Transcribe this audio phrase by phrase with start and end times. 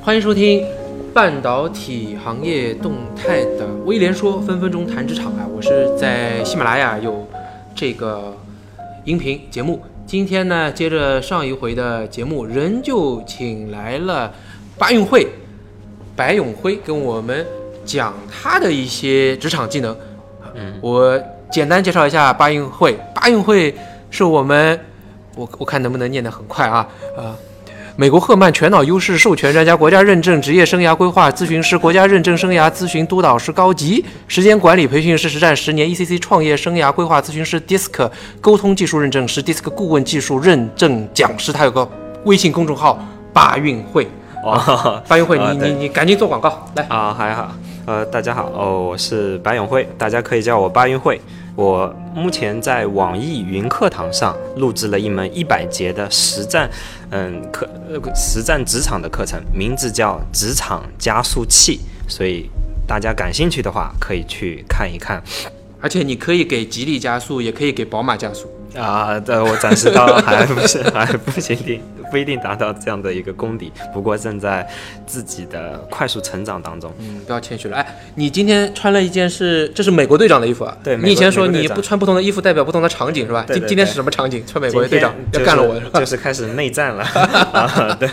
[0.00, 0.64] 欢迎收听
[1.12, 5.46] 半导体行业动态的威廉说，分分钟谈职场啊！
[5.54, 7.26] 我是在喜马拉雅有
[7.74, 8.34] 这个
[9.04, 9.82] 音频节目。
[10.06, 14.32] 今天呢，接着上一回的节目，仍旧请来了
[14.78, 15.26] 巴运会
[16.16, 17.44] 白永辉跟我们
[17.84, 19.94] 讲他的一些职场技能。
[20.54, 21.20] 嗯，我
[21.50, 22.96] 简单介绍一下巴运会。
[23.14, 23.74] 巴运会
[24.10, 24.78] 是我们，
[25.36, 27.36] 我我看能不能念得很快啊啊。
[28.00, 38.08] 美国赫曼全脑优势授权专家，国家认证职业生涯规划咨询师，国家认证生涯咨询督导师高级，时间管理培训师实战十年，ECC 创业生涯规划咨询师，DISC
[38.40, 41.52] 沟通技术认证师，DISC 顾问技术认证讲师。
[41.52, 41.90] 他有个
[42.22, 43.04] 微信公众号
[43.34, 44.06] “八运会”。
[44.44, 46.86] 哦，巴运会，你你你赶紧做广告来。
[46.88, 47.52] 啊，还好，
[47.84, 51.20] 呃，大家好，哦，我是白永辉，大家可以叫我八运会。
[51.58, 56.70] 我目前在网易云课堂上录制了一门一百节的实战，
[57.10, 62.48] 嗯，课呃实战职场的课程，名字叫《职场加速器》，所以
[62.86, 65.20] 大家感兴趣的话可以去看一看。
[65.80, 68.48] 而且你可以给吉利加速，也可以给宝马加速。
[68.76, 74.66] 啊，这我暂时到还不是还不行定不一定达到这样的一个功底，不过正在
[75.06, 76.92] 自己的快速成长当中。
[76.98, 77.76] 嗯，不要谦虚了。
[77.76, 80.76] 哎，你今天穿了一件是，这是美国队长的衣服啊。
[80.82, 83.44] 对你以前说你不穿不同的衣服代表不同的场景是吧？
[83.48, 84.44] 今今天是什么场景？
[84.46, 86.00] 穿美国队长天要干了我吧？
[86.00, 87.02] 就是开始内战了。
[87.52, 88.08] 啊，对，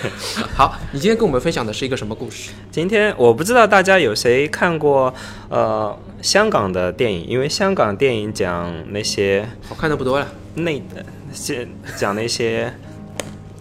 [0.54, 2.52] 好，你今天跟我们分享的是一个什么故事？
[2.72, 5.14] 今天我不知道大家有谁看过
[5.50, 10.28] 呃香港的电影，因为香港电影讲那些好看的不多了。
[10.58, 12.74] 内的些讲那些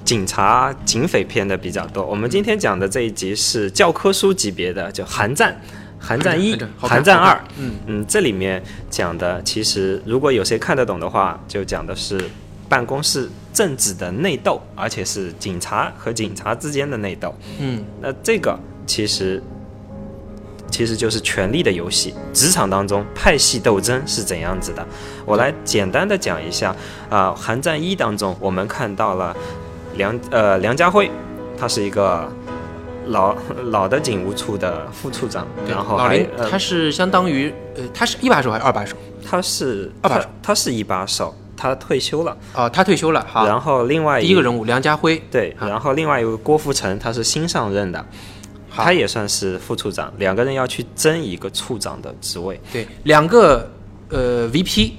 [0.05, 2.05] 警察警匪片的比较多。
[2.05, 5.52] 我们今天讲的这一集是教科书级别的，就《寒战》。
[6.06, 12.22] 寒战一寒战、二，嗯嗯，这里面讲的其实如果有谁看得懂的话，就讲的是
[12.69, 17.34] 办公室政治的内斗，而且是警察和警察之间的内斗。
[17.58, 18.55] 嗯，那这个
[18.86, 19.42] 其实
[20.70, 24.86] 其实就是权力的游戏，职场当中派系斗争是怎样子的？
[25.25, 26.76] 我来简单的讲一下
[27.09, 29.34] 啊，寒战一》当中我们看到了
[29.97, 31.10] 梁呃梁家辉，
[31.59, 32.28] 他是一个
[33.06, 33.37] 老
[33.71, 38.97] 老的警务处的副处长，然后还老林呃他是相当于呃，他是一把手还是二把手？
[39.27, 43.25] 他是二把手他是一把手，他退休了，哦，他退休了。
[43.28, 48.04] 好，然后另外第一个人物梁家辉，对，啊然后另外一个郭富城，他是新上任的，
[48.71, 52.60] 他也算是副处长，两个人要去争一个处长的职位。
[52.72, 53.71] 对，两个
[54.10, 54.93] 呃 VP，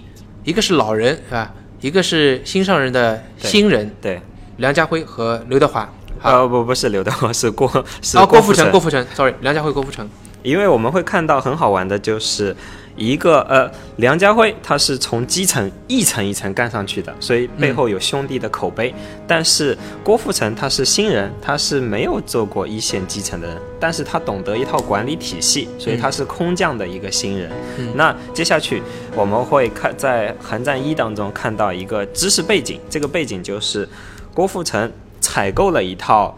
[0.44, 1.53] 一个是老人是吧？
[1.81, 4.19] 一个是新上任的新人对，
[4.57, 5.88] 梁家辉和刘德华。
[6.19, 7.69] 好，呃，不，不是刘德华， 是郭，
[8.01, 8.71] 是哦，郭富城城，。
[8.71, 10.09] 郭富城，sorry，梁家辉，郭富城。
[10.43, 12.55] 因为我们会看到很好玩的，就是
[12.95, 18.93] 一个呃，梁家辉他是从基层一层一层干上去的，所以背后有兄弟的口碑。
[19.27, 27.51] 但是郭富城他是新人，他是没有做过一线基层的人，但是他懂得一套管理体系，所以他是空降的一个新人。
[27.79, 28.83] 嗯那接下去
[29.16, 33.89] 我们会看在《寒战一》当中看到一个知识背景，这个背景就是
[34.35, 34.91] 郭富城
[35.22, 36.38] 采购了一套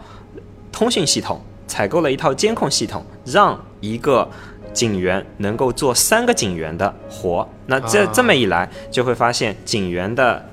[0.70, 4.30] 通讯系统，采购了一套监控系统，让一个
[4.72, 7.46] 警员能够做三个警员的活。
[7.66, 10.48] 那这、啊这么一来，就会发现警员的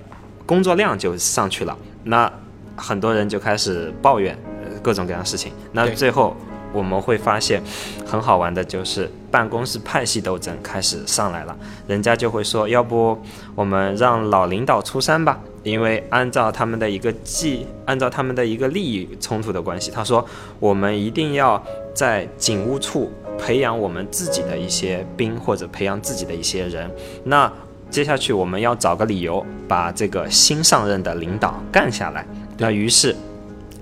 [0.47, 1.77] 工作量就上去了。
[2.05, 2.31] 那
[2.75, 5.53] 很多人就开始抱怨呃各种各样的事情。
[5.71, 6.35] 那最后
[6.73, 7.61] 我们会发现，
[8.07, 11.55] 很好玩的就是办公室派系斗争开始上来了。
[11.87, 13.15] 人家就会说，要不
[13.53, 20.25] 我们让老领导出山吧，因为按照他们的一个计，按照他们的一个利益冲突的关系，他说
[20.59, 21.61] 我们一定要
[21.93, 26.89] 在警务处培养我们自己的一些兵，或者培养自己的一些人。
[27.23, 27.51] 那
[27.89, 32.25] 接下去我们要找个理由把这个新上任的领导干下来。
[32.57, 33.15] 那于是。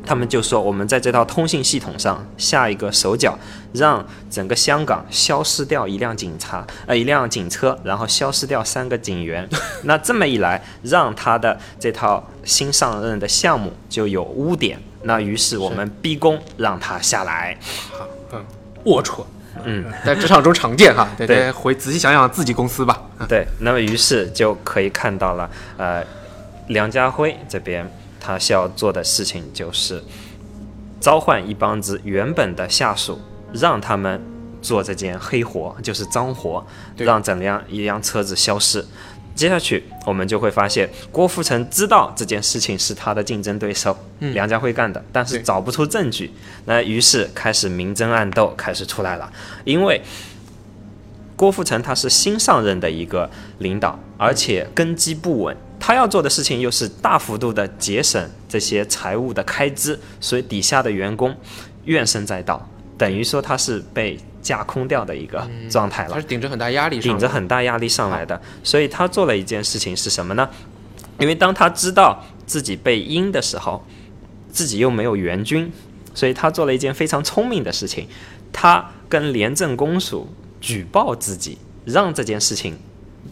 [0.05, 3.37] 他们就说，我们在这套通信系统上下一个手脚，
[3.73, 9.47] 让整个香港消失掉一辆警察，呃，一辆警车，然后消失掉三个警员。
[9.83, 14.77] 那这么一来，让他的这套新上任的项目就有污点。
[15.03, 17.57] 那于是我们逼宫让他下来。
[17.91, 18.45] 好，嗯，
[18.85, 19.23] 龌龊，
[19.63, 21.07] 嗯，在职场中常见哈。
[21.17, 23.01] 对回仔细想想自己公司吧。
[23.27, 26.03] 对，那么于是就可以看到了，呃，
[26.67, 27.85] 梁家辉这边
[28.23, 30.01] 他需要做的事情就是
[31.01, 33.19] 召唤一帮子原本的下属，
[33.51, 34.21] 让他们
[34.61, 36.65] 做这件黑活，就是脏活，
[36.95, 38.85] 对让整辆一辆车子消失。
[39.35, 46.31] 接下去，我们就会发现郭富城知道这件事情是他的竞争对手、嗯梁家辉干的，但是找不出证据。
[46.65, 49.29] 那于是开始明争暗斗开始出来了，
[49.65, 50.01] 因为
[51.35, 53.27] 郭富城他是新上任的一个
[53.57, 61.35] 领导，而且根基不稳，他要做的事情又是大幅度的节省这些财务的开支，所以底下的员工
[61.83, 66.21] 怨声载道，等于说他是被架空掉的一个状态了他。
[66.21, 70.49] 是顶着很大压力顶着很大压力上来的，所以他做了一件事情是什么呢？
[71.19, 73.85] 因为当他知道自己被阴的时候，
[74.49, 75.69] 自己又没有援军，
[76.13, 78.07] 所以他做了一件非常聪明的事情，
[78.53, 80.29] 他跟廉政公署
[80.61, 82.77] 举报自己，让这件事情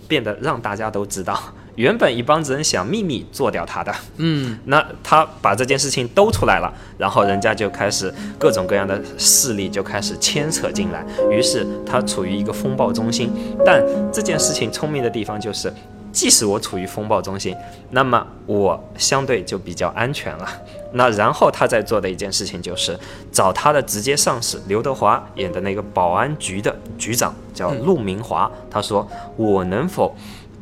[0.10, 1.42] 变得让大家都知道。
[1.76, 13.32] 原本一帮子人想秘密做掉他的，嗯，那他把这件事情兜出来了，然后人家就开始各种各样的势力就开始牵扯进来，于是他处于一个风暴中心。
[13.66, 13.82] 但
[14.12, 15.74] 这件事情聪明的地方就是，
[16.12, 17.56] 即使我处于风暴中心，
[17.92, 20.48] 那么我相对就比较安全了。
[20.94, 23.00] 那然后他在做的一件事情就是
[23.32, 29.08] 找他的直接上司刘德华演的那个保安局的局长叫陆明华，他说
[29.38, 30.14] 我能否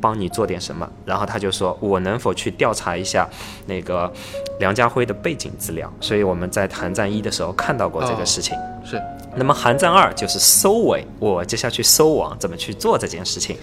[0.01, 0.87] 帮你做点什么？
[1.05, 3.27] 然后他就说我能否去调查一下
[3.65, 4.11] 那个
[4.59, 5.91] 梁家辉的背景资料？
[5.99, 8.57] 所以我们在寒战一的时候看到过这个事情。
[8.83, 9.01] 是，
[9.35, 13.55] 那么寒战二就是收尾，我接下去收网怎么去做这件事情？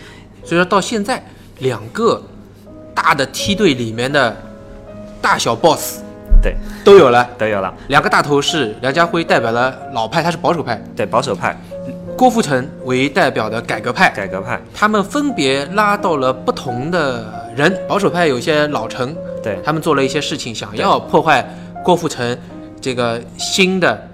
[0.44, 1.25] 所以说到现在，
[1.59, 2.23] 两个
[2.94, 4.37] 大的梯队里面的
[5.21, 6.00] 大小 boss
[6.43, 6.55] 对，
[6.85, 7.29] 都有了。
[7.37, 7.75] 都有了。
[7.88, 11.59] 两个大头是梁家辉代表了老派，他是保守派；对，保守派、
[12.16, 14.10] 郭富城为代表的改革派。
[14.10, 17.70] 改革派，他们分别拉到了不同的人。
[17.86, 21.46] 保守派有些老臣，对他们做了一些事情，想要破坏
[21.84, 22.36] 郭富城
[22.80, 24.08] 这个新的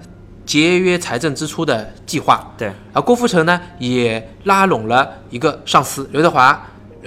[0.45, 2.53] 节约财政支出的计划。
[2.57, 6.61] 对而郭富城呢，也拉拢了一个上司刘德华，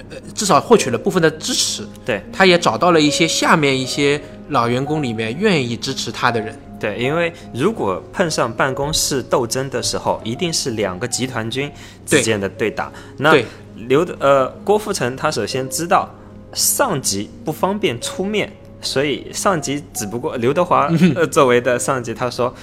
[0.09, 1.87] 呃，至少获取了部分的支持。
[2.03, 6.57] 对他也找到了一些下面一些老员工里面愿意支持他的人。
[6.79, 11.71] 对，因为如果碰上办公室斗争的时候，一定是两个集团军
[12.05, 12.91] 之间的对打。
[13.17, 13.35] 那
[13.87, 16.09] 刘德呃郭富城他首先知道
[16.53, 18.51] 上级不方便出面，
[18.81, 22.53] 所以上级只不过刘德华 呃作为的上级，他说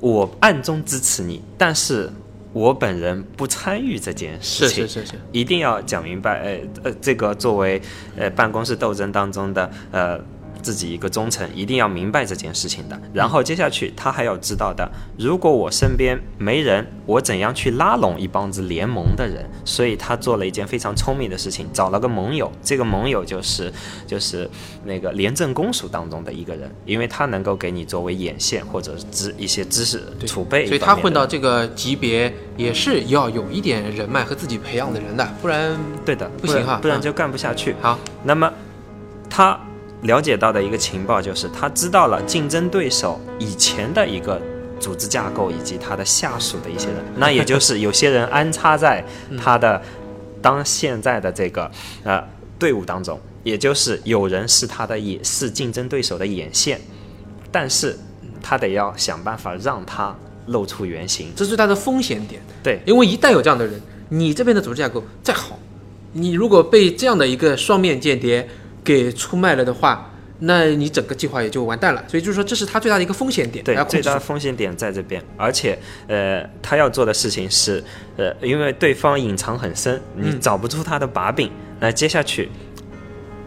[0.00, 2.10] 我暗中支持你，但是
[2.52, 4.86] 我本人不参与这件事情。
[4.86, 7.80] 是是是是，一定要讲明白，呃呃，这个作为
[8.16, 10.18] 呃办公室斗争当中的呃
[10.62, 12.98] 自己一个忠诚，一定要明白这件事情的。
[13.12, 19.44] 然后接下去他还要知道的，如果我身边没人，我怎样去拉拢一帮子联盟的人？
[19.64, 23.72] 所以他做了一件非常聪明的事情，找了个盟友，这个盟友就是
[24.06, 24.48] 就是
[24.84, 37.74] 那个廉政公署当中的一个人，因为他能够给你作为眼线或者知一些知识储备，所以他混到这个级别也是要有一点人脉和自己培养的人的，不然对的，不行哈嗯不然就干不下去。
[37.80, 37.98] 好。
[38.24, 38.52] 那么
[39.28, 39.58] 他
[40.02, 44.40] 了解到的一个情报就是，他知道了竞争对手以前的一个
[44.80, 49.04] 组织架构以及他的下属的一些人， 那也就是有些人安插在
[49.40, 49.80] 他的
[50.42, 51.70] 当现在的这个
[52.02, 52.22] 呃
[52.58, 56.80] 队伍当中，也就是有人是他的也是竞争对手的眼线，
[57.52, 57.96] 但是
[58.42, 60.12] 他得要想办法让他
[60.46, 61.28] 露出原形。
[61.36, 62.42] 这是他的风险点。
[62.60, 65.56] 对，因为一旦有这样的人，你这边的组织架构再好，
[66.12, 68.48] 你如果被这样的一个双面间谍
[68.84, 72.02] 给出卖了的话，那你整个计划也就完蛋了。
[72.08, 74.20] 所以就是说，这是他最大的一个风险点，对最大的。
[74.20, 77.82] 风险点在这边，而且呃，他要做的事情是，
[78.16, 81.50] 呃，因为对方隐藏很深，你嗯找不出他的把柄。
[81.78, 82.46] 那接下去，《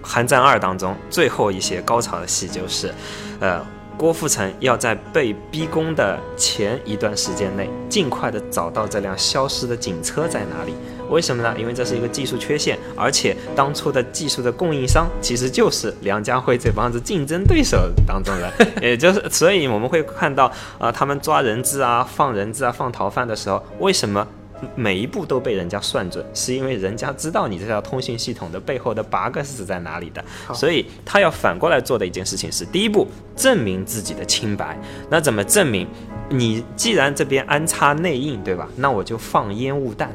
[0.02, 2.94] 寒战二》当中最后一些高潮的戏就是，
[3.40, 3.66] 呃，
[3.98, 10.74] 郭富城要在被逼宫的前一段时间内，尽快的找到这辆消失的警车在哪里。
[11.10, 11.56] 为什么呢？
[11.58, 24.28] 因为这是一个技术缺陷，而且当初的技术的供应商其实就是梁家辉这帮子竞争对手当中人， 也就是，所以我们会看到，啊、他们抓人质啊、放人质啊、放逃犯的时候，为什么
[24.74, 26.26] 每一步都被人家算准？
[26.34, 34.80] 是因为人家知道你这条通讯系统的背后的 bug 是在哪里的，所以他要反过来做的一件事情是：第一步，证明自己的清白。
[35.10, 35.88] 那怎么证明？
[36.28, 38.68] 你既然这边安插内应，对吧？
[38.78, 40.12] 那我就放烟雾弹。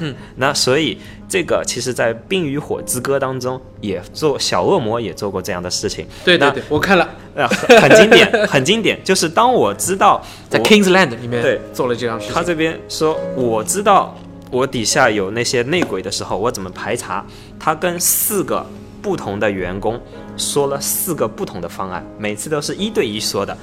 [0.00, 6.06] 嗯，那所以这个其实，在《冰与火之歌》当中也做小恶魔也做过这样的事情。
[6.24, 8.98] 对对对，我看了呃，很很经典，很经典。
[9.04, 12.34] 就是当我知道在 King's Land 里面对做了这样事情。
[12.34, 14.16] 他这边说我知道
[14.50, 17.24] 我底下有那些内鬼的时候，我怎么排查？
[17.58, 18.66] 他跟四个
[19.00, 20.00] 不同的员工
[20.36, 23.56] 说了四个不同的方案，每次都是一对一说的。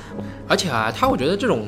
[0.47, 1.67] 而且啊，他我觉得这种，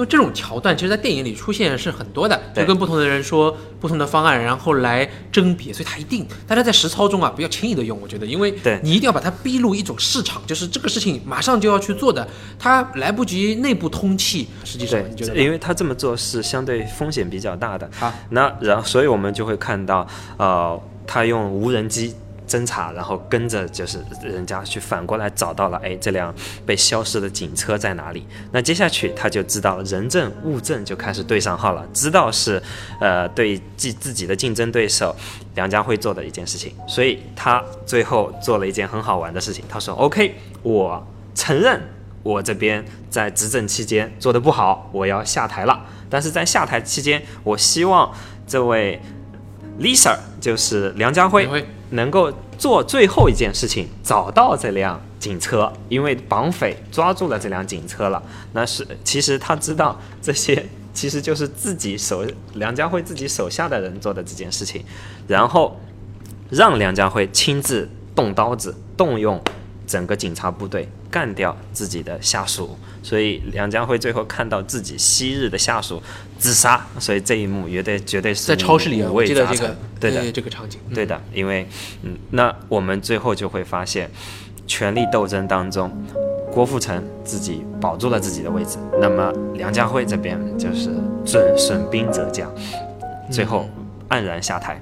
[0.00, 12.26] 因为这种桥段，其实在电影里出现是很多的，就跟不同的人说不同的方案，然后来甄别，所以他一定大家在实操中啊，不要轻易的用，我觉得，因为对你一定要把它逼入一种市场，就是这个事情马上就要去做的，
[12.58, 17.86] 他来不及内部通气，实际上对你觉得，因为他这么做是相对风险比较大的。
[17.98, 22.14] 好，那然后，所以我们就会看到，呃，他用无人机
[22.50, 26.34] 侦查，然后跟着就是人家去反过来找到了，哎，这辆
[26.66, 28.26] 被消失的警车在哪里？
[28.50, 32.60] 那接下去他就知道人证物证就开始对上号了，知道是，
[33.00, 35.14] 呃，对自自己的竞争对手
[35.54, 41.80] 梁家辉做的一件事情，所以他最后做了一件很好玩的事情，他说：“OK，我承认
[42.24, 45.80] 我这边在执政期间做的不好，我要下台了。
[46.08, 48.12] 但是在下台期间，我希望
[48.44, 49.00] 这位
[49.78, 51.46] Lisa 就是梁家辉。”
[51.90, 58.22] 能够做最后一件事情，找到这辆警车，因为绑匪抓住了这辆警车了。
[58.52, 64.84] 那是其实他知道这些， 其实就是自己手梁家辉自己手下的人做的这件事情，
[65.26, 65.78] 然后
[66.50, 69.40] 让梁家辉亲自动刀子，动用
[69.90, 72.78] 整个警察部队干掉自己的下属。
[73.02, 76.00] 所以梁家辉最后看到自己昔日的下属
[76.38, 79.76] 自杀，所以这一幕绝对绝对是在超市里五味杂陈。
[79.98, 81.66] 对的，这个场景，对的，因为
[82.02, 84.10] 嗯，那我们最后就会发现，
[84.66, 85.90] 权力斗争当中，
[86.52, 90.90] 郭富城自己保住了自己的位置，那么梁家辉这边就是
[91.26, 92.50] 损损兵折将，
[93.30, 93.68] 最后
[94.08, 94.80] 黯然下台。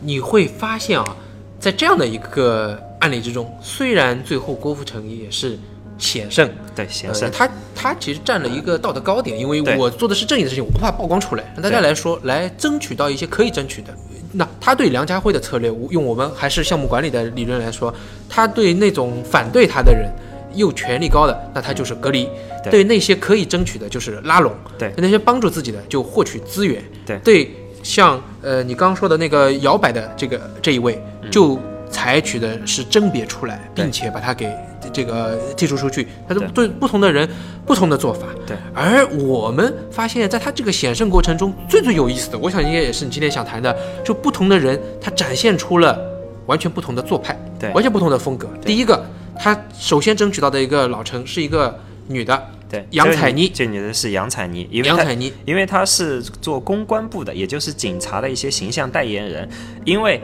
[0.00, 1.16] 你会发现啊，
[1.58, 5.58] 在这样的一个案例之中，虽然最后郭富城也是。
[5.98, 13.88] 险胜，对险胜，他他其实占了一个道德高点，因为我做的是正义的事情，我不怕曝光出来，让大家来说来争取到一些可以争取的。
[14.32, 17.94] 那他对梁家辉的策略，用我们还是项目管理的理论来说，
[18.28, 20.12] 他对那种反对他的人
[20.54, 22.26] 又权力高的，那他就是隔离；
[22.70, 27.50] 对那些可以争取的，就是拉拢；对那些帮助自己的，就获取资源；对对，
[27.82, 31.58] 像呃你刚刚说的那个摇摆的这个这一位，就
[31.90, 34.50] 采取的是甄别出来，并且把它给。
[34.92, 37.28] 这个剔除出去，他是对不同的人
[37.66, 38.28] 不同的做法。
[38.46, 45.98] 对，而我们发现，在他这个险胜过程中，最最有意思的，我想应该也是你今天想谈的，就不同的人，他展现出了
[46.46, 48.48] 完全不同的做派，对，完全不同的风格。
[48.64, 49.04] 第一个，
[49.36, 51.76] 他首先争取到的一个老陈是一个
[52.06, 59.48] 女的，对，杨采妮，这女的是杨采妮，杨采妮，因为她是做公关部的，也就是警察的一些形象代言人。
[59.84, 60.20] 因为，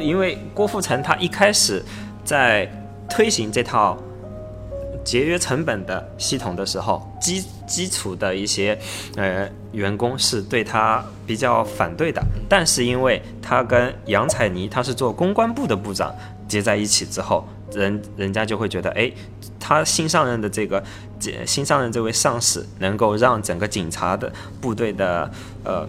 [0.00, 1.82] 因为郭富城他一开始
[2.24, 2.70] 在。
[3.08, 3.96] 推行这套
[5.04, 8.76] 节约成本的系统的时候，基基础的一些
[9.14, 12.20] 呃员工是对他比较反对的。
[12.48, 16.12] 但是因为他跟杨采妮，他是做公关部的部长
[16.48, 19.10] 结在一起之后，人人家就会觉得，哎，
[19.60, 20.82] 他新上任的这个
[21.46, 25.30] 新上任这位上司，能够让整个警察的部队的
[25.62, 25.88] 呃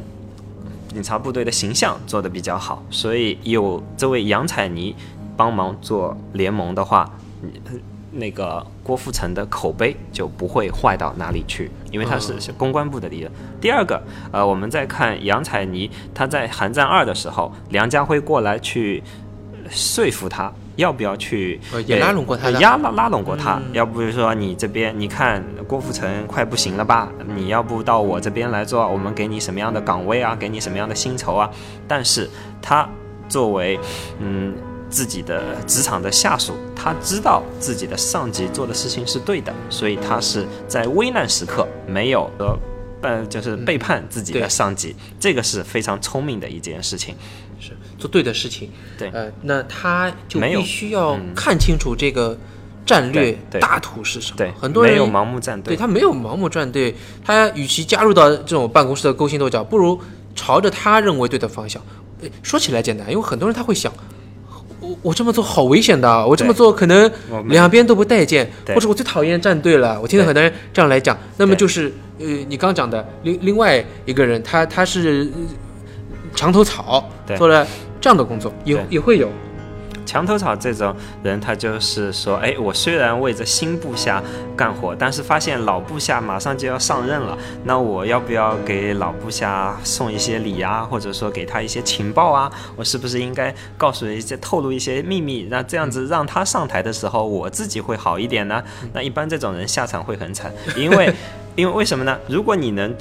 [0.89, 4.95] 警察部队的形象做得比较好，所以有这位杨采妮。
[5.37, 7.07] 帮忙做联盟的话，
[8.11, 13.31] 那个郭富城的口碑就不会坏到哪里去，因为他是公关部的敌人。
[13.61, 14.01] 第二个，
[14.31, 19.03] 呃，我们再看杨采妮，她在《寒战二》的时候，梁家辉过来去
[19.69, 23.61] 说服他，要不要去也拉拢过他，拉拉拉拢过他。
[23.73, 27.09] 要不就说你这边，你看郭富城快不行了吧？
[27.35, 30.35] 你要不到我这边来做，我们给你什么样的岗位啊？
[30.35, 31.49] 给你什么样的薪酬啊？
[31.87, 32.29] 但是
[32.61, 32.87] 他
[33.27, 33.79] 作为，
[34.19, 34.55] 嗯。
[34.89, 42.57] 自己的职场的下属，他知道自己的上级做的事情是对的，所以他是在危难时刻没有呃，
[43.01, 47.19] 呃，就是背叛自己的上级，这个是非常聪明的一件事情，是
[47.97, 48.69] 做对的事情。
[48.97, 52.37] 对，呃，那他就必须要看清楚这个
[52.85, 54.37] 战略大图是什么。
[54.37, 59.99] 对，很多人没有盲目站队，对他没有盲目站队，他与其加入到这种办公室的勾心斗角，不如
[60.35, 61.81] 朝着他认为对的方向。
[62.41, 63.91] 说起来简单，因为很多人他会想。
[64.79, 67.11] 我我这么做好危险的，我这么做可能
[67.49, 69.99] 两边都不待见，或者我最讨厌站队了。
[69.99, 75.27] 我听到很多人这样来讲，那么就是呃，你刚讲的另另外一个人，他他是
[76.35, 77.67] 墙头草，做了
[77.99, 79.29] 这样的工作，也也会有。
[80.05, 84.23] 墙头草这种人，他就是说，哎，我虽然为着新部下
[84.55, 92.49] 干活，但是发现老部下马上就要上任了，那我要不要给老部下送一些礼啊，或者说给他一些情报啊？
[92.77, 95.49] 我是不是应该告诉一些、透露一些秘密？
[95.51, 98.63] 那这样子让他上台的时候，我自己会好一点呢？
[98.93, 101.13] 那一般这种人下场会很惨，因为，
[101.57, 102.17] 因为为什么呢？
[102.29, 102.95] 如果你能。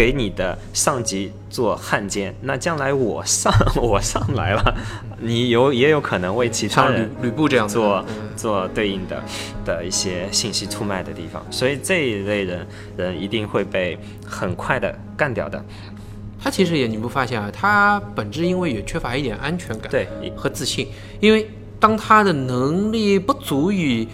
[0.00, 4.74] 给你的上级做汉奸，那将来我上 我上来了，
[5.20, 8.02] 你有也有可能为其他人吕布这样做
[8.34, 9.22] 做对应的
[9.62, 12.66] 的一些信息出卖的地方，所以这一类人
[12.96, 15.62] 人一定会被很快的干掉的。
[16.42, 20.88] 他其实也你不发现啊，他本质因为也缺乏一点安全感对和自信，
[21.20, 21.46] 因为
[21.78, 24.08] 当他的能力不足以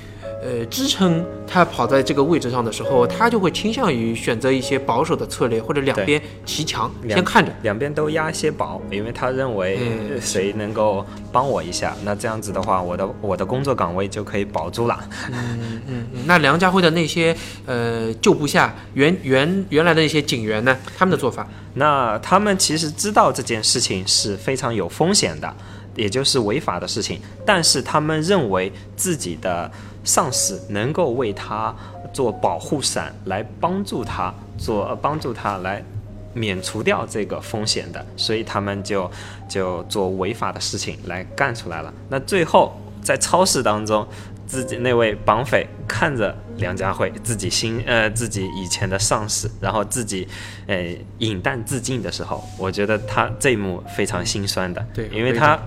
[0.47, 7.53] 呃支撑他跑在这个位置上的时候，他就会倾向于选择一些保守的策略，或者两边齐强，先看着。
[7.62, 14.97] 两边都压些宝，因为他认为嗯谁能够帮我一下，那这样子的话，我的我的工作岗位就可以保住了。
[15.33, 17.37] 嗯嗯，那梁家辉的那些
[17.67, 25.53] 呃旧部下原原原来的那些警员呢，他们的做法，那他们其实知道这件事情是非常有风险的，
[25.95, 29.71] 也就是违法的事情，但是他们认为自己的
[30.06, 31.75] 上司能够为他
[32.14, 35.84] 做保护伞，来帮助他做呃帮助他来
[36.32, 39.10] 免除掉这个风险的，所以他们就
[39.46, 41.92] 就做违法的事情来干出来了。
[42.08, 42.72] 那最后
[43.02, 44.06] 在超市当中。
[44.48, 50.28] 自己那位绑匪看着梁家辉自己新呃自己以前的上司，然后自己
[50.68, 55.58] 呃饮弹自尽的时候，我觉得他这一幕非常心酸的，对因为他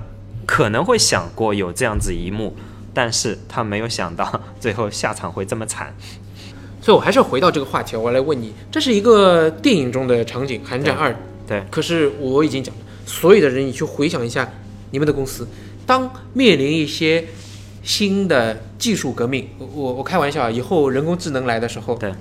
[0.46, 2.55] 可能会想过有这样子一幕，
[2.93, 5.93] 但是他没有想到 最后下场会这么惨。
[6.81, 11.12] 所以我还是回到这个话题，我来问你，这是一个电影中的场景，《寒战二》。
[11.46, 14.50] 对，可是我已经讲了，所有的人，你去回想一下
[14.91, 15.48] 你们的公司，
[15.86, 17.25] 当面临一些
[17.84, 22.13] 新的技术革命，我我我开玩笑啊，以后人工智能来的时候，对，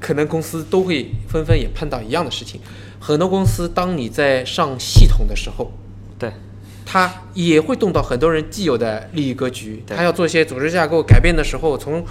[0.00, 2.60] 可能公司都会纷纷也碰到一样的事情。
[3.00, 5.72] 很多公司，当你在上系统的时候，
[6.18, 6.32] 对，
[6.86, 12.04] 它也会动到很多人既有的利益格局，对它要做一些组织架构改变的时候，从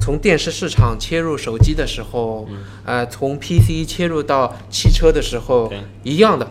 [0.00, 5.72] 从电视市场切入手机的时候，嗯呃，从 PC 切入到汽车的时候，
[6.02, 6.46] 一样的。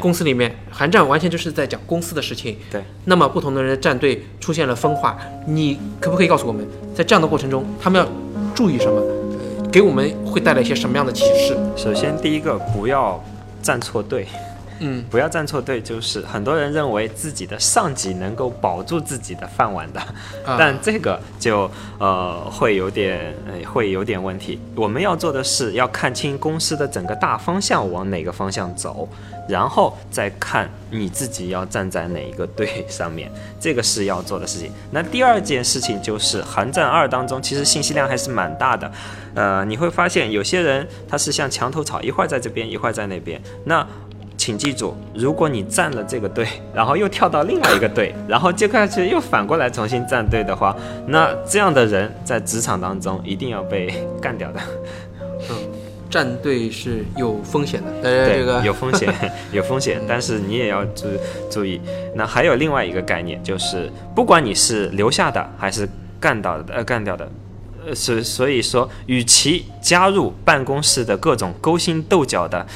[0.00, 2.56] 公司里面韩战完全就是在讲公司的事情。
[2.68, 8.08] 对，那么不同的人的战队出现了分化，你可不可以告诉我们，在这样的过程中，他们要
[8.52, 9.00] 注意什么？
[9.00, 9.16] 呃
[9.70, 11.54] 给我们会带来一些什么样的启示？
[11.76, 13.22] 首先第一个不要
[13.60, 14.26] 站错队，
[14.80, 20.00] 嗯，不要站错队，就是很多人认为自己的上级能够保住自己的饭碗的，
[20.44, 24.60] 啊 但这个就呃会有点呃会有点问题。
[24.74, 29.08] 我们要做的是要看清公司的整个大方向往哪个方向走，
[29.48, 33.30] 然后再看你自己要站在哪一个队上面，
[33.60, 34.70] 这个是要做的事情。
[34.90, 38.90] 那第二件事情就是《寒战二》当中，其实信息量还是蛮大的。
[39.34, 43.40] 呃，你会发现有些人他是像墙头草，一会儿在这边，一会儿在那边。
[43.64, 43.86] 那
[44.46, 50.72] 请记住，如果你站了这个队，然后又跳到另外一个队，然后接下去又反过来重新站队的话，
[51.08, 54.60] 那这样的人在职场当中一定要被干掉的。
[55.50, 55.56] 嗯，
[56.08, 59.12] 站队是有风险的，呃， 对，这个有风险，
[59.50, 61.08] 有风险，但是你也要注
[61.50, 61.80] 注意。
[62.14, 65.88] 那还有另外一个概念，就是不管你是留下的还是
[66.20, 67.30] 干到的，呃，干掉的，呃，
[67.94, 72.66] 所所以说，与其加入办公室的各种勾心斗角的、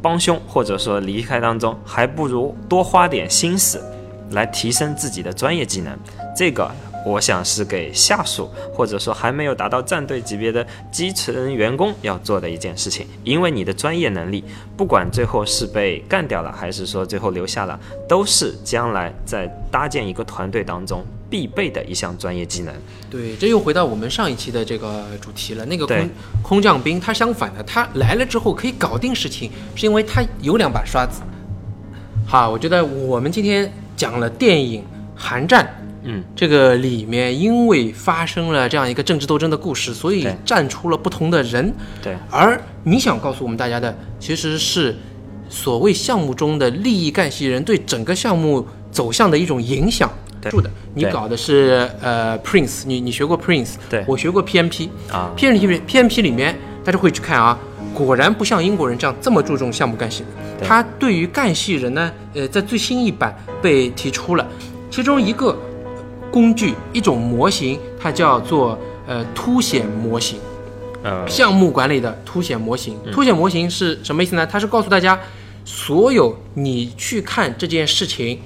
[0.00, 3.82] 帮凶，或者说离开当中，还不如多花点心思
[4.30, 5.98] 来提升自己的专业技能。
[6.36, 6.70] 这个。
[7.02, 14.44] 我想是给下属或者说还没有达到战队级别的基层员工要做的一件事情，因为你的专业能力，
[14.76, 22.74] 不管最后是被干掉了，还是说最后留下了，都是将来在搭建一个团队当中必备的一项专业技能。
[23.08, 25.64] 对，这又回到我们上一期的这个主题了。
[25.64, 26.10] 那个空
[26.42, 31.22] 空降兵，他相反的，他来了之后可以搞定事情，是因为他有两把刷子。
[32.26, 34.82] 好，我觉得我们今天讲了电影
[35.14, 35.64] 《寒战》。
[36.02, 41.74] 嗯，这个里面因为发生了这样一个政治斗争的故事，所以站出了不同的人。
[42.02, 44.96] 对，而你想告诉我们大家的，其实是
[45.50, 50.10] 所谓项目中的利益干系人对整个项目走向的一种影响。
[50.40, 54.88] 对住的，你搞的是呃 Prince，你你学过 Prince，对我学过 PMP。
[55.10, 57.58] 啊，PMP PMP 里面大家会去看啊，
[57.92, 60.28] 果然不像英国人这样这么注重项目干系人。
[60.58, 64.46] 对他对于干系人呢，呃，在最新一版被提出了，
[64.90, 65.56] 其中一个
[66.30, 70.38] 工具一种模型，它叫做呃凸显模型。
[71.02, 72.94] 呃，项目管理的凸显模型。
[73.06, 74.46] 嗯凸显模型是什么意思呢？
[74.46, 75.18] 它是告诉大家，
[75.64, 78.38] 所有你去看这件事情，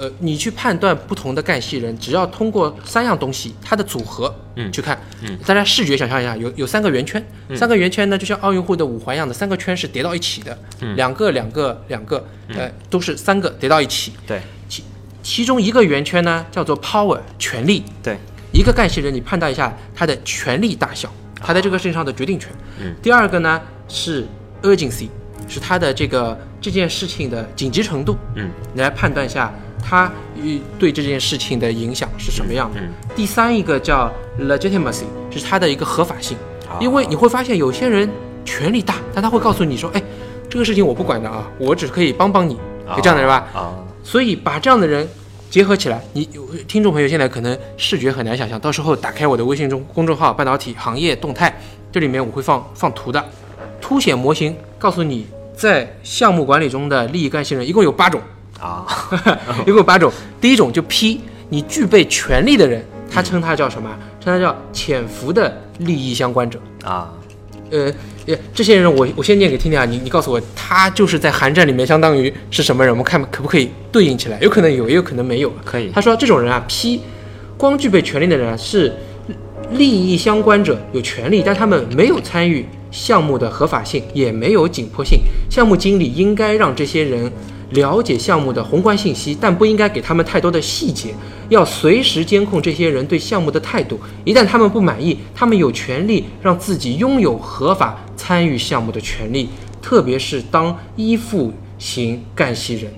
[0.00, 4.70] 呃，你去判断不同的干系人，只要通过三样东西，它的组合，嗯。
[4.70, 7.56] 去看，嗯，大家视觉想象一下，有有三个圆圈，嗯。
[7.56, 10.94] 三个圆圈呢就像奥运会的五环一样的，三个圈是叠到一起的，嗯。
[10.96, 14.12] 两个两个两个，呃，都是三个叠到一起。
[14.26, 14.40] 对。
[14.68, 14.84] 其
[15.22, 18.16] 其中一个圆圈呢叫做 power 权力，对，
[18.52, 22.50] 一个干系人，你判断一下他的权力大小，他在这个事情上的决定权。
[22.80, 22.94] 嗯。
[23.02, 24.26] 第二个呢是
[24.62, 25.08] urgency，
[25.48, 28.48] 是他的这个这件事情的紧急程度，嗯。
[28.72, 32.80] 你来判断一下他与对这件事情的影响是什么样的。
[32.80, 36.36] 嗯，第三一个叫 legitimacy，是他的一个合法性，
[36.68, 38.08] 啊因为你会发现有些人
[38.44, 40.02] 权力大，但他会告诉你说，哎，
[40.48, 42.58] 这个事情我不管的啊，我只可以帮帮你，
[42.96, 43.46] 有这样的人吧？
[43.52, 45.06] 啊，所以把这样的人
[45.50, 46.28] 结合起来，你
[46.66, 51.54] 听众朋友现在可能视觉很难想象，到时候打开我的微信中公众号“半导体行业动态”，
[51.90, 53.24] 这里面我会放放图的，
[53.80, 58.20] 凸显模型告诉你，在项目管理中的利益干系人一共有八种，
[58.60, 58.86] 啊，
[59.66, 60.12] 一共有八种。
[60.40, 63.88] 第一种就 P，你具备权利的人，他称他叫什么？
[64.20, 66.58] 称他叫潜伏的利益相关者。
[66.84, 67.12] 啊，
[67.70, 67.92] 呃，
[68.26, 72.92] 呃这些人我我先念给听听啊，你你告诉我，他就是在寒战里面相当于是什么人？
[72.92, 74.38] 我们看可不可以对应起来？
[74.40, 75.52] 有可能有，也有可能没有。
[75.64, 77.00] 可以他说这种人啊，P，
[77.56, 78.92] 光具备权利的人啊是
[79.72, 85.20] 利益相关者，有权利，但他们没有参与项目的合法性，也没有紧迫性。
[85.50, 87.30] 项目经理应该让这些人
[87.70, 91.14] 了解项目的宏观信息，但不应该给他们太多的细节，
[91.48, 94.00] 要随时监控这些人对项目的态度。
[94.24, 99.50] 一旦他们不满意，他们有权利让自己拥有合法参与项目的权利，
[99.82, 102.92] 特别是当依附型干系人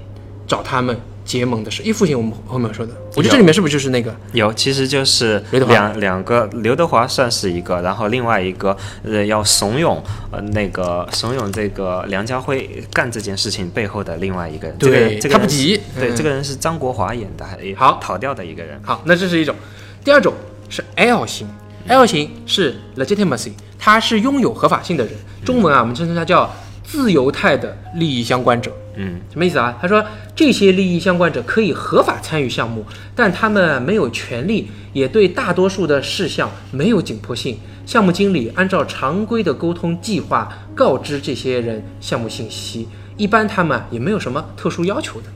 [0.46, 0.96] 找他们
[1.30, 9.96] 结盟的时候，依附型我们后面说的，我觉得这里面是不是就是那个有，其实就是两两个，刘德华算是一个，然后另外一个呃要怂恿
[10.32, 15.80] 呃那个怂恿这个梁家辉干这件事情背后的另外一个人，这个对人这个他不急。
[15.98, 16.16] 对，嗯。
[16.16, 18.00] 这个人是张国华演的，还好。
[18.02, 19.54] 逃掉的一个人，好，那这是一种。
[20.02, 20.34] 第二种
[20.68, 21.46] 是 L 型
[21.86, 25.14] ，L 型是 legitimacy，他是拥有合法性的人。
[25.44, 26.52] 中文啊，我们称他叫
[26.90, 28.72] 自由态的利益相关者。
[28.96, 29.78] 嗯，什么意思啊？
[29.80, 37.56] 他说这些利益相关者可以合法参与项目，但他们没有权利，也对大多数的事项没有紧迫性。
[37.86, 45.26] 项目经理按照常规的沟通计划告知这些人项目信息，一般他们也没有什么特殊要求的。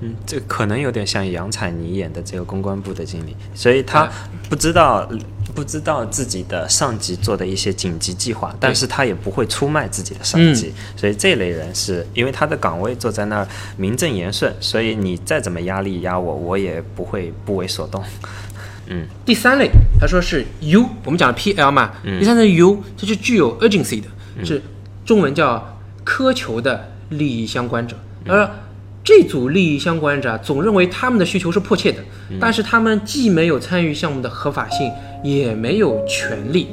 [0.00, 4.12] 嗯，这可能有点像杨采妮演的这个公关部的经理，所以他啊
[4.48, 5.08] 不知道、
[5.54, 18.02] 不知道自己的上级做的一些紧急计划，但是他也不会出卖自己的上级，所以这类人是因为他的岗位坐在那儿名正言顺，所以你再怎么压力压我，我也不会不为所动。
[18.88, 19.06] 嗯。
[19.24, 24.08] 第三类，他说是 U，我们讲的 PL 嘛，第三类 U，它是具有 urgency 的，
[24.44, 24.62] 是
[25.04, 27.96] 中文叫苛求的利益相关者。
[28.26, 28.48] 而
[29.04, 31.98] 这组利益相关者啊总认为他们的需求是迫切的，
[32.40, 34.88] 但是他们既没有参与项目的合法性，
[35.22, 36.68] 也没有权利。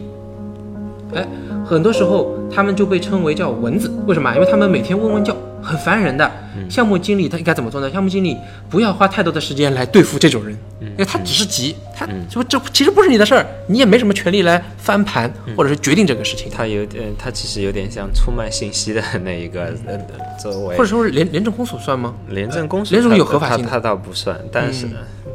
[1.14, 1.28] 哎，
[1.66, 4.34] 很多时候他们就被称为叫蚊子，为什么？
[4.36, 6.30] 因为他们每天嗡嗡叫，很烦人的。
[6.70, 7.90] 项目经理他应该怎么做呢？
[7.90, 8.38] 项目经理
[8.70, 19.98] 不要花太多的时间来对付这种人，因为他只是急，他说这其实不是你的事儿，你也没什么权利来翻盘或者是决定这个事情，他有点，他其实有点像出卖信息的那一个呃
[20.38, 22.14] 作为或者说是廉廉政公署算吗？
[22.28, 24.86] 廉政公署有合法性他他倒不算，但是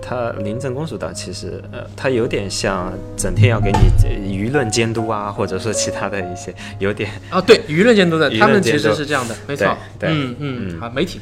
[0.07, 9.67] 他廉政公署倒其实呃，他有点像整天要给你呃舆论监督啊，或者说其他的一些有点啊，对，舆论监督的， 他们其实是这样的，没错。
[9.99, 11.19] 对对嗯嗯，好，媒体。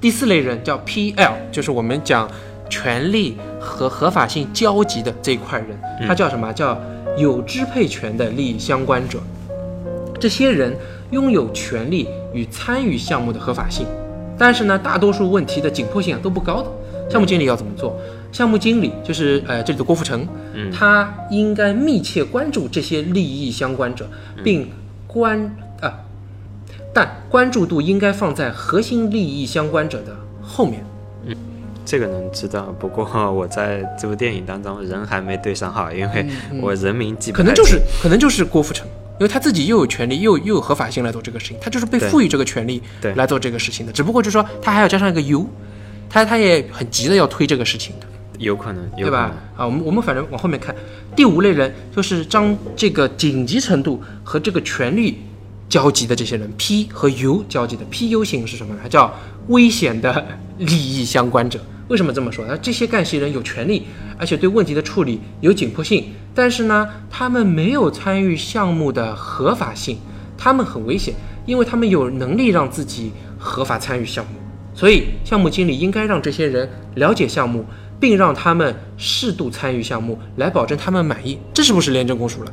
[0.00, 2.26] 第四类人叫 PL，就是我们讲
[2.70, 5.68] 权利和合法性交集的这一块人，
[6.06, 6.50] 他叫什么？
[6.54, 6.80] 叫
[7.18, 9.18] 有支配权的利益相关者。
[10.18, 10.74] 这些人
[11.10, 13.86] 拥有权利与参与项目的合法性，
[14.38, 16.70] 但是呢，大多数问题的紧迫性啊都不高的。
[17.08, 17.98] 项目经理要怎么做？
[18.32, 24.06] 项目经理就是呃这里的郭富城，嗯他应该密切关注这些利益相关者，
[24.44, 24.68] 并
[25.06, 26.00] 关啊、
[26.92, 30.84] 但关注度应该放在核心利益相关者的后面。
[31.24, 31.34] 嗯
[31.86, 32.74] 这个能知道。
[32.80, 36.26] 不过我在这部电影当中人还没对上号，因为
[36.60, 38.84] 我人名记不可能就是可能就是郭富城，
[39.18, 43.92] 因为他自己又有权利又又有合法性来做这个事情，他就是被赋予这个权利对来做这个事情的。
[43.92, 45.48] 只不过就是说他还要加上一个 U，
[46.08, 48.06] 他他也很急的要推这个事情的。
[48.38, 49.32] 有可能，有对吧？？
[49.56, 50.74] 啊，我们我们反正往后面看，
[51.16, 55.20] 第五类人就是将这个紧急程度和这个权力
[55.70, 58.80] 交集的这些人，P 和 U 交集的 PU 型是什么呢？
[58.82, 59.10] 它叫
[59.48, 60.26] 危险的
[60.58, 61.58] 利益相关者。
[61.88, 62.44] 为什么这么说？
[62.46, 63.86] 那这些干系人有权利，
[64.18, 69.96] 而且对问题的处理有紧迫性，但是呢，他们没有参与项目的合法性，
[70.36, 71.14] 他们很危险，
[71.46, 74.32] 因为他们有能力让自己合法参与项目。
[74.76, 77.64] 所以，项目经理应该让这些人了解项目，
[77.98, 81.38] 并让他们适度参与项目，来保证他们满意。
[81.54, 82.52] 这是不是廉政公署了？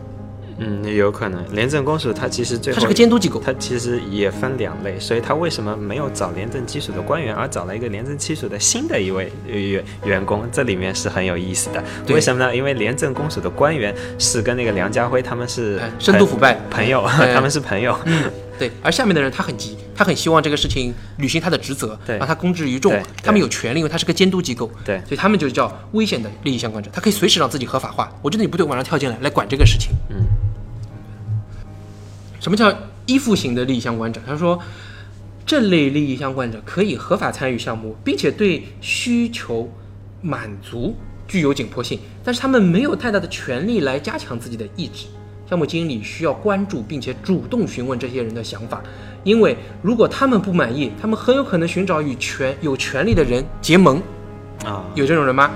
[0.60, 1.44] 嗯，有可能。
[1.54, 3.42] 廉政公署它其实最后它是个监督机构。
[3.44, 10.48] 它其实也分两类，所以它为什么没有找廉政基础的官员，而找了一个廉政基础的新的一位呃员员工？
[10.50, 11.84] 这里面是很有意思的。
[12.08, 12.56] 为什么呢？
[12.56, 17.98] 因为廉政公署的官员是跟那个梁家辉他们是哎深度腐败朋友，哎 他们是朋友。
[18.06, 18.72] 嗯，对。
[18.82, 22.94] 而下面的人他很急，他很希望这个事情履行他的职责，对让他公之于众。
[23.22, 26.89] 他们有权利，因为他是个监督机构，对所以他们就叫危险的利益相关者。
[26.94, 28.12] 他可以随时让自己合法化。
[28.22, 29.92] 我觉得你不对，我马上跳进来来管这个事情。
[30.10, 30.26] 嗯。
[32.39, 32.74] 什么叫
[33.06, 34.22] 依附型的利益相关者？
[34.26, 34.60] 他说，
[35.46, 39.72] 这类利益相关者可以合法参与项目，并且对需求
[40.22, 45.06] 满足具有紧迫性，但是他们没有太大的权利来加强自己的意志。
[45.49, 48.82] 项目经理需要关注并且主动询问这些人的想法，
[49.23, 54.01] 因为如果他们不满意，他们很有可能寻找与权有权利的人结盟。
[54.65, 55.51] 啊，有这种人吗？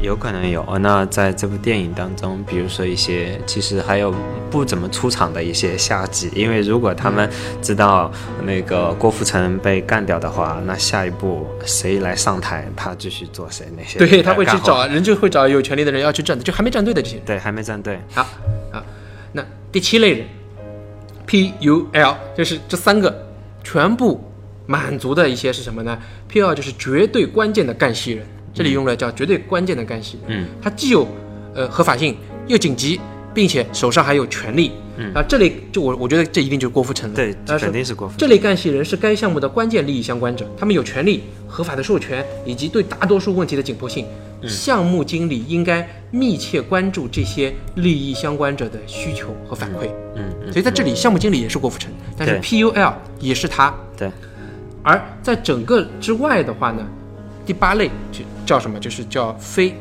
[0.00, 0.62] 有可能有。
[0.68, 4.14] 哦那在这部电影当中，比如说一些其实还有
[4.50, 7.28] 不怎么出场的一些下级，因为如果他们
[7.62, 8.12] 知道
[8.44, 13.98] 那个郭富城被干掉的话，那下一步谁来上台，他继续做谁那些。
[13.98, 14.56] 对，他会去。
[14.62, 17.24] 找人，就会找有权利的人要去站队，就还没站队的这些人。
[17.24, 17.98] 对，还没站队。
[18.12, 18.28] 好，好，
[18.72, 18.82] 那
[19.74, 20.24] 第七类人
[21.26, 23.12] ，P U L，就是这三个
[23.64, 24.22] 全部
[24.66, 31.04] 满足的一些是什么呢？P L 就是绝对关键的干系人，这里用了叫绝对关键的干系人，嗯，他既有
[31.56, 33.00] 呃合法性，又紧急，
[33.34, 34.70] 并且手上还有权利。
[34.96, 37.16] 嗯啊，这类就我我觉得这一定就是郭富城了。
[37.16, 38.18] 对，他肯定是郭富城。
[38.20, 44.06] 这类干系人是该项目的关键利益相关者，他们有权利、合法的授权以及对大多数问题的紧迫性。
[44.48, 49.88] 项目经理应该密切关注这些利益相关者的需求和反馈。
[50.16, 53.74] 嗯嗯，所以在这里，项目经理也是郭富城，但是 PUL 也是他。
[53.96, 54.10] 对，
[54.82, 56.86] 而在整个之外的话呢，
[57.44, 58.78] 第八类就叫什么？
[58.78, 59.74] 就是叫非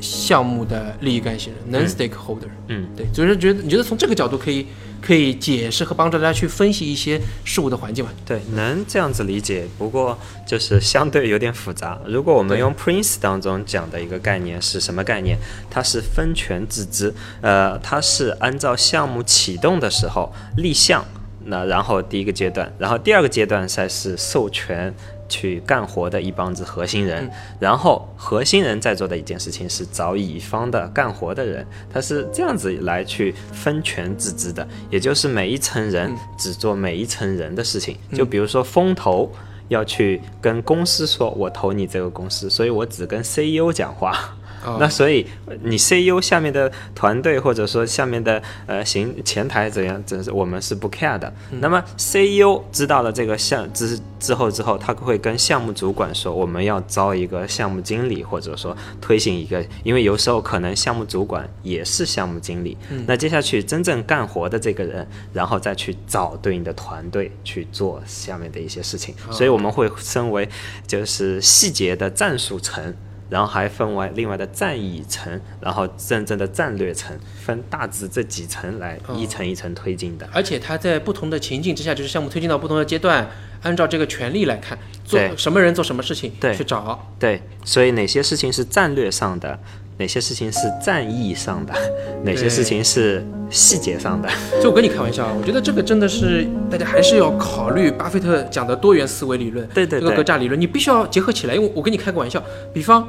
[0.00, 2.48] 项目的利益干系人 （non-stakeholder）。
[2.68, 4.66] 嗯，对，就是觉得你觉得从这个角度可以
[5.00, 8.10] 可以解释和帮助大家去分析一些事物的环境嘛？
[8.24, 11.98] 对，能这样子理解，不过就是相对有点复杂。
[12.06, 15.38] 如果我们用 Prince 当中讲的一个概念是什么概念？
[15.70, 21.04] 它是分权自知，呃，它是按照项目启动的时候立项，
[21.44, 24.94] 那然后第一个阶段，然后第二个阶段才是授权。
[25.28, 37.96] 去干活的一帮子核心人，然后核心人在做的一件事情是找乙方的干活的人，他是这样子来去分权自知的，也就是每一层人只做每一层人的事情。
[38.12, 39.30] 就比如说风投
[39.68, 44.36] 要去跟公司说，我投你这个公司，所以我只跟 CEO 讲话。
[44.66, 45.26] 哦那所以
[45.62, 51.32] 你 CEO 下面的团队或者说下面的呃行前台怎样，这是我们是不 care 的。
[51.60, 62.76] 那么 CEO 知道了这个项之之后之后，他会跟项目主管说，我们要招一个项目经理，或者说推行一个，因为有时候可能项目主管也是项目经理。
[63.06, 69.14] 那接下去真正干活的这个人，然后再去找对应的团队去做下面的一些事情。
[69.30, 70.48] 所以我们会分为
[70.86, 72.94] 就是细节的战术层。
[73.28, 80.28] 然后还分为另外的战役层，然后真正的战略层，分大致这几层来一层一层推进的。
[80.32, 83.28] 而且它在不同的情境之下，就是项目推进到不同的阶段，
[83.62, 87.12] 按照这个权利来看，做什么人做什么事情，对去找。
[87.18, 89.58] 对，所以哪些事情是战略上的，
[89.98, 91.72] 哪些事情是战役上的，
[92.22, 94.28] 哪些事情是细节上的。
[94.62, 101.54] 就我跟你开玩笑啊，我觉得这个真的是大家还是要考虑巴菲特讲的多元思维理论，这个对这个格栅理论，你必须要结合起来。
[101.54, 103.08] 因为我跟你开个玩笑，比方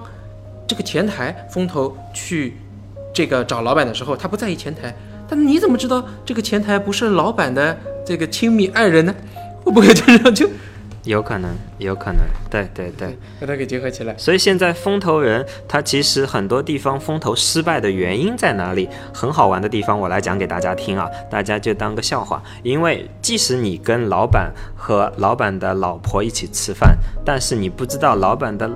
[0.68, 2.56] 这个前台风投去
[3.14, 4.96] 这个找老板的时候，他不在意前台，
[5.28, 9.14] 但你怎么知道这个前台不是老板的这个亲密爱人呢？
[9.64, 10.48] 会不会这样就
[11.04, 13.18] 有可能，有可能，对对对。
[13.40, 14.16] 把它给结合起来？
[14.18, 18.90] 所以现在风投人，他其实很多地方风投失败的原因在哪里？
[19.14, 22.42] 很好玩的地方，我来讲给大家听啊，大家就当个笑话。
[22.64, 28.70] 因为即使你跟老板和老板的老婆一起吃饭，但是你不知道老板的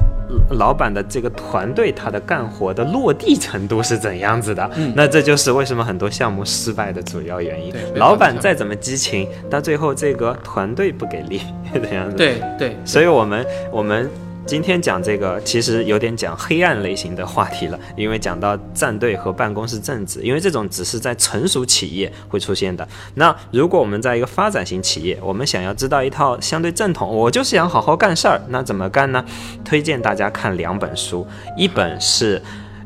[0.51, 4.69] 老板的这个团队他的干活的落地程度是怎样子的。
[4.95, 7.81] 那这就是为什么很多项目失败的主要原因对。
[7.95, 11.41] 老板再怎么激情，到最后这个团队不给力，
[11.73, 12.15] 这样子。
[12.15, 14.11] 对对，所以我们我们
[14.45, 22.85] 今天讲这个，其实有点讲黑暗类型的话题了，因为讲到战队和办公室政治，因为这种只是在成熟企业会出现的。
[23.15, 29.23] 那如果我们在一个发展型企业，我们想要知道一套相对正统，我就是想好好干事儿，那怎么干呢？
[29.63, 31.25] 推荐大家看两本书，
[31.55, 32.37] 一本是《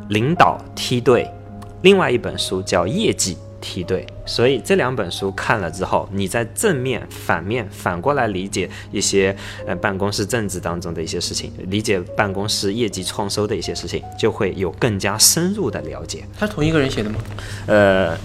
[0.10, 1.24] 领导梯队》，
[1.82, 3.34] 另外一本书叫《业绩》。
[3.60, 9.36] 梯队，所以这两本书看了之后，你在正面、反面反过来理解一些
[9.66, 16.26] 呃办公室政治当中的一些事情，理解办公室业绩创收的一些事情，就会有更加深入的了解。
[16.40, 17.20] 他是同一个人写的吗？
[17.68, 18.18] 呃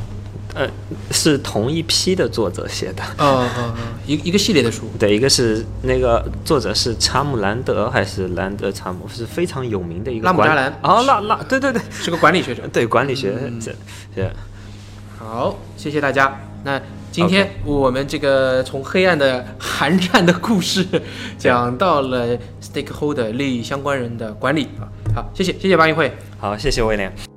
[0.52, 0.68] 呃，
[1.12, 3.02] 是同一批的作者写的。
[3.18, 3.72] 哦哦哦，
[4.04, 4.90] 一一个系列的书。
[4.98, 12.66] 对，一个是那个作者是查姆兰德还是兰德查姆，是非常有名的一个管拉姆扎兰哦，拉拉，对对对是个管理学者。
[12.72, 13.72] 对，管理学这
[14.12, 14.28] 这
[15.30, 16.36] 好，谢谢大家。
[16.64, 20.84] 那今天我们这个从黑暗的寒战的故事
[21.38, 24.90] 讲到了 stakeholder 利益相关人的管理啊。
[25.14, 26.12] 好，谢谢谢谢八音会。
[26.40, 27.29] 好，谢谢威廉。